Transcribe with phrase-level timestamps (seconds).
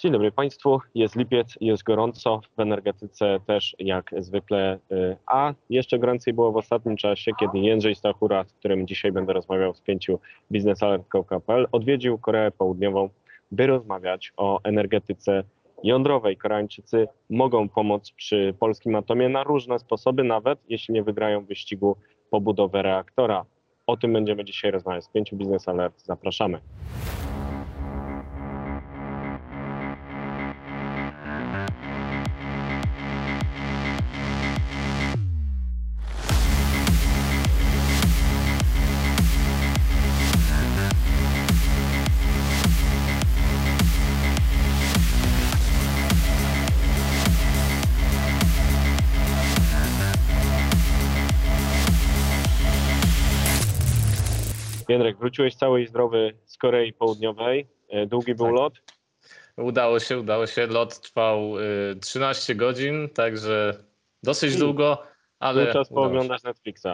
[0.00, 0.80] Dzień dobry Państwu.
[0.94, 6.56] Jest lipiec, jest gorąco, w energetyce też jak zwykle, y, a jeszcze goręcej było w
[6.56, 10.18] ostatnim czasie, kiedy Jędrzej Stachura, z którym dzisiaj będę rozmawiał w spięciu
[10.52, 13.08] biznesalert.pl, odwiedził Koreę Południową,
[13.50, 15.44] by rozmawiać o energetyce
[15.84, 16.36] jądrowej.
[16.36, 21.96] Koreańczycy mogą pomóc przy polskim atomie na różne sposoby, nawet jeśli nie wygrają wyścigu
[22.30, 23.44] po budowę reaktora.
[23.86, 26.00] O tym będziemy dzisiaj rozmawiać w spięciu Biznes Alert.
[26.04, 26.60] Zapraszamy.
[54.88, 57.66] Jędrek, wróciłeś cały i zdrowy z Korei Południowej.
[57.88, 58.54] E, Długi był Tak.
[58.54, 58.72] lot.
[59.56, 60.66] Udało się, udało się.
[60.66, 63.74] Lot trwał y, 13 godzin, także
[64.22, 64.66] dosyć Hmm.
[64.66, 65.02] długo,
[65.38, 65.94] ale Był czas się.
[65.94, 66.86] pooglądać Netflixa.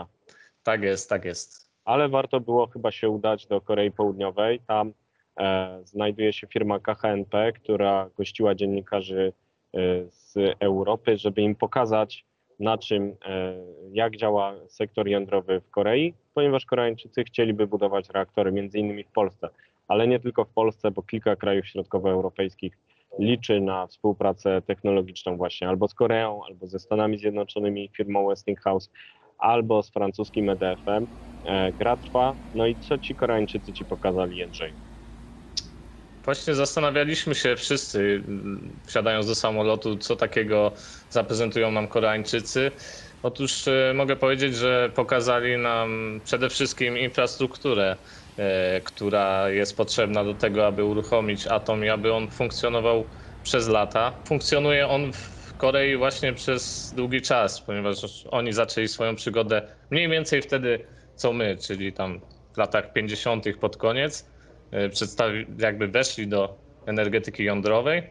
[0.62, 1.70] Tak jest, tak jest.
[1.84, 4.60] Ale warto było chyba się udać do Korei Południowej.
[4.66, 4.92] Tam
[5.40, 9.32] e, znajduje się firma KHNP, która gościła dziennikarzy
[9.74, 9.78] e,
[10.10, 12.26] z Europy, żeby im pokazać,
[12.60, 13.54] na czym, e,
[13.92, 19.48] jak działa sektor jądrowy w Korei, ponieważ Koreańczycy chcieliby budować reaktory między innymi w Polsce,
[19.88, 22.78] ale nie tylko w Polsce, bo kilka krajów środkowoeuropejskich
[23.18, 28.90] liczy na współpracę technologiczną właśnie albo z Koreą, albo ze Stanami Zjednoczonymi, firmą Westinghouse,
[29.38, 31.08] albo z francuskim EDF-em.
[31.44, 32.36] E, gra trwa.
[32.54, 34.74] No i co ci Koreańczycy ci pokazali, Jędrzej?
[36.24, 38.24] Właśnie zastanawialiśmy się wszyscy,
[38.86, 40.74] wsiadając do samolotu, co takiego
[41.08, 42.70] zaprezentują nam Koreańczycy.
[43.22, 47.96] Otóż y, mogę powiedzieć, że pokazali nam przede wszystkim infrastrukturę,
[48.36, 53.10] e, która jest potrzebna do tego, aby uruchomić atom i aby on funkcjonował
[53.42, 54.22] przez lata.
[54.28, 60.42] Funkcjonuje on w Korei właśnie przez długi czas, ponieważ oni zaczęli swoją przygodę mniej więcej
[60.42, 62.20] wtedy, co my, czyli tam
[62.54, 63.44] w latach 50.
[63.60, 64.33] pod koniec e,
[64.90, 68.02] przedstawi, jakby weszli do energetyki jądrowej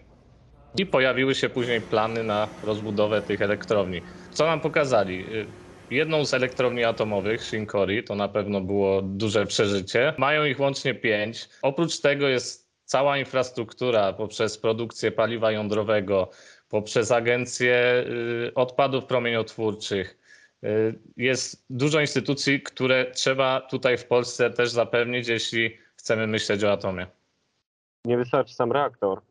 [0.78, 4.02] i pojawiły się później plany na rozbudowę tych elektrowni.
[4.32, 5.26] Co nam pokazali?
[5.34, 5.46] Y,
[5.92, 10.14] Jedną z elektrowni atomowych, Shinkori, to na pewno było duże przeżycie.
[10.18, 11.50] Mają ich łącznie pięć.
[11.62, 16.30] Oprócz tego jest cała infrastruktura poprzez produkcję paliwa jądrowego,
[16.70, 18.06] poprzez agencję
[18.48, 20.18] y, odpadów promieniotwórczych.
[20.64, 26.72] Y, Jest dużo instytucji, które trzeba tutaj w Polsce też zapewnić, jeśli chcemy myśleć o
[26.72, 27.08] atomie.
[28.06, 29.22] Nie wystarczy sam reaktor.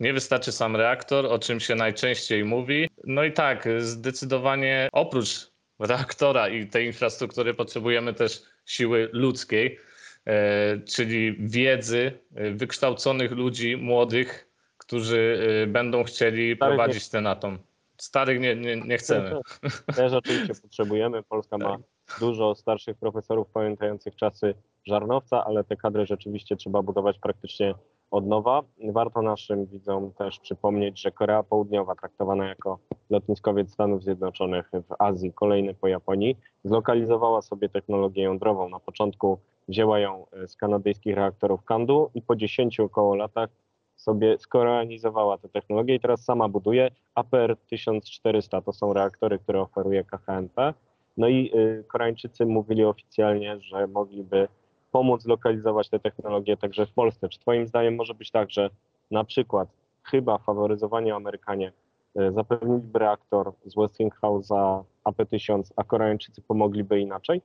[0.00, 2.90] Nie wystarczy sam reaktor, o czym się najczęściej mówi.
[3.04, 9.78] No i tak, zdecydowanie oprócz reaktora i tej infrastruktury potrzebujemy też siły ludzkiej,
[10.26, 17.26] e, czyli wiedzy, e, wykształconych ludzi, młodych, którzy e, będą chcieli Starych nie- prowadzić ten
[17.26, 17.58] atom.
[17.98, 19.40] Starych nie, nie, nie chcemy.
[19.96, 21.22] Też oczywiście potrzebujemy.
[21.22, 21.78] Polska ma
[22.20, 24.54] dużo starszych profesorów pamiętających czasy
[24.86, 27.74] żarnowca, ale te kadry rzeczywiście trzeba budować praktycznie
[28.10, 28.62] od nowa.
[28.92, 32.78] Warto naszym widzom też przypomnieć, że Korea Południowa, traktowana jako
[33.10, 38.68] lotniskowiec Stanów Zjednoczonych w Azji, kolejny po Japonii, zlokalizowała sobie technologię jądrową.
[38.68, 39.38] Na początku
[39.68, 43.50] wzięła ją e, z kanadyjskich reaktorów Kandu i po 10 około latach
[43.96, 48.60] sobie skoreanizowała tę technologię i teraz sama buduje APR 1400.
[48.60, 50.74] To są reaktory, które oferuje KHNP.
[51.16, 54.48] No i y, Koreańczycy mówili oficjalnie, że mogliby
[54.92, 57.28] pomóc lokalizować te technologie także w Polsce.
[57.28, 58.70] Czy Twoim zdaniem może być tak, że
[59.10, 59.68] na przykład
[60.02, 61.72] chyba faworyzowani Amerykanie
[62.20, 67.40] y, zapewniliby reaktor z Westinghouse'a AP1000, a Koreańczycy pomogliby inaczej?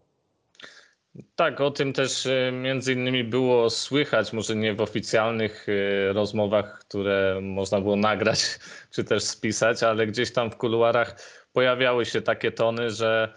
[1.36, 5.68] Tak, o tym też e, między innymi było słychać, może nie w oficjalnych
[6.14, 8.60] rozmowach, które można było nagrać
[8.92, 11.16] czy też spisać, ale gdzieś tam w kuluarach
[11.54, 13.34] pojawiały się takie tony, że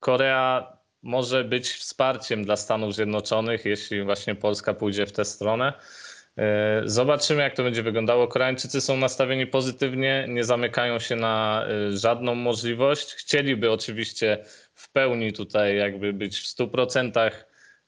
[0.00, 5.72] Korea może być wsparciem dla Stanów Zjednoczonych, jeśli właśnie Polska pójdzie w tę stronę.
[6.38, 8.28] E, Zobaczymy, jak to będzie wyglądało.
[8.28, 13.14] Koreańczycy są nastawieni pozytywnie, nie zamykają się na e, żadną możliwość.
[13.14, 14.38] Chcieliby oczywiście
[14.74, 17.30] w pełni tutaj jakby być w 100%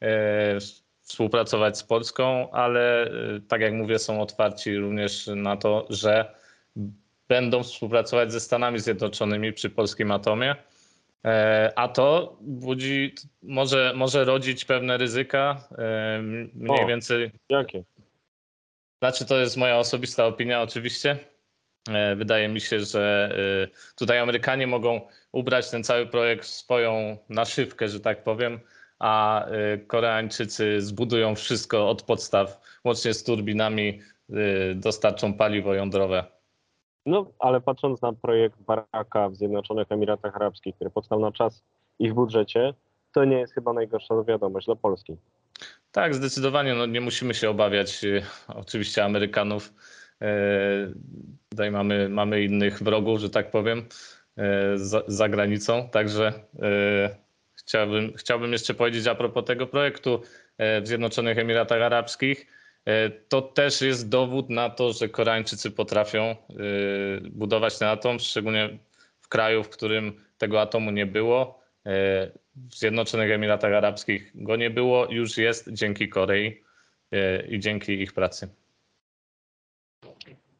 [0.03, 0.59] e,
[1.01, 3.11] współpracować z Polską, ale e,
[3.49, 6.35] tak jak mówię, są otwarci również na to, że
[7.29, 10.57] będą współpracować ze Stanami Zjednoczonymi przy polskim atomie.
[11.25, 15.69] E, A to budzi, może, może rodzić pewne ryzyka.
[15.79, 16.19] e,
[16.55, 16.87] Mniej O.
[16.87, 17.85] więcej Jakie?
[19.03, 21.19] znaczy, to jest moja osobista opinia, oczywiście.
[21.91, 23.35] E, Wydaje mi się, że
[23.97, 25.01] tutaj Amerykanie mogą
[25.33, 28.61] ubrać ten cały projekt w swoją naszywkę, że tak powiem,
[28.99, 29.47] a
[29.87, 34.01] Koreańczycy zbudują wszystko od podstaw, łącznie z turbinami
[34.75, 36.25] dostarczą paliwo jądrowe.
[37.07, 41.65] No, ale patrząc na projekt Baraka w Zjednoczonych Emiratach Arabskich, który powstał na czas
[41.99, 42.75] i w budżecie,
[43.13, 45.17] to nie jest chyba najgorsza wiadomość dla Polski.
[45.93, 46.75] Tak, zdecydowanie.
[46.75, 49.73] No, nie musimy się obawiać y, oczywiście Amerykanów.
[50.23, 50.27] Y,
[51.51, 55.89] Tutaj mamy, mamy innych wrogów, że tak powiem, y, za, za granicą.
[55.89, 56.61] Także y,
[57.55, 60.21] chciałbym, chciałbym jeszcze powiedzieć a propos tego projektu
[60.59, 62.47] w Zjednoczonych Emiratach Arabskich.
[62.89, 68.79] Y, To też jest dowód na to, że Koreańczycy potrafią y, budować ten atom, szczególnie
[69.21, 71.59] w kraju, w którym tego atomu nie było.
[71.87, 71.91] Y,
[72.57, 76.63] W Zjednoczonych Emiratach Arabskich go nie było, już jest dzięki Korei
[77.49, 78.49] i dzięki ich pracy.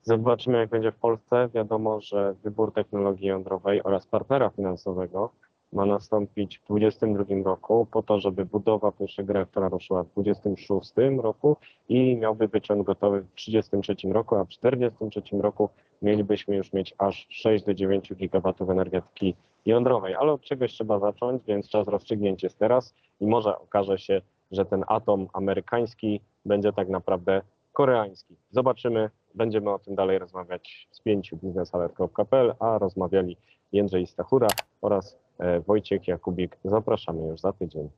[0.03, 1.49] Zobaczymy, jak będzie w Polsce.
[1.55, 5.33] Wiadomo, że wybór technologii jądrowej oraz partnera finansowego
[5.73, 10.93] ma nastąpić w 2022 roku, po to, żeby budowa pierwszego reaktora ruszyła w 2026
[11.23, 11.57] roku
[11.89, 15.69] i miałby być on gotowy w 2033 roku, a w 2043 roku
[16.03, 19.35] mielibyśmy już mieć aż 6 do 9 gigawatów energetyki
[19.67, 20.15] jądrowej.
[20.15, 24.23] Ale od czegoś trzeba zacząć, więc czas rozstrzygnięć jest teraz i może okaże się,
[24.53, 27.43] że ten atom amerykański będzie tak naprawdę
[27.73, 28.37] koreański.
[28.51, 33.37] Zobaczymy, będziemy o tym dalej rozmawiać z pięciu biznesalert.pl, a rozmawiali
[33.73, 34.49] Jędrzej Stachura
[34.81, 36.59] oraz e, Wojciech Jakubik.
[36.65, 37.89] Zapraszamy już za tydzień.